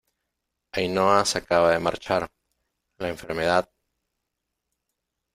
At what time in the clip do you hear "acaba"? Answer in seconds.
1.37-1.69